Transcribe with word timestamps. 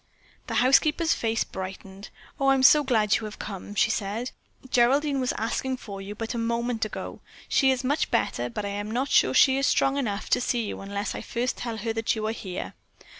The 0.47 0.55
housekeeper's 0.55 1.13
face 1.13 1.43
brightened. 1.43 2.09
"Oh, 2.39 2.47
I'm 2.47 2.63
so 2.63 2.83
glad 2.83 3.11
that 3.11 3.19
you 3.19 3.25
have 3.25 3.37
come," 3.37 3.75
she 3.75 3.91
said. 3.91 4.31
"Geraldine 4.71 5.19
was 5.19 5.31
asking 5.33 5.77
for 5.77 6.01
you 6.01 6.15
but 6.15 6.33
a 6.33 6.39
moment 6.39 6.83
ago. 6.85 7.19
She 7.47 7.69
is 7.69 7.83
much 7.83 8.09
better, 8.09 8.49
but 8.49 8.65
I 8.65 8.69
am 8.69 8.89
not 8.89 9.09
sure 9.09 9.33
that 9.33 9.37
she 9.37 9.59
is 9.59 9.67
strong 9.67 9.97
enough 9.97 10.27
to 10.31 10.41
see 10.41 10.65
you 10.65 10.81
unless 10.81 11.13
I 11.13 11.21
first 11.21 11.55
tell 11.57 11.77
her 11.77 11.93
that 11.93 12.15
you 12.15 12.25
are 12.25 12.31
here. 12.31 12.73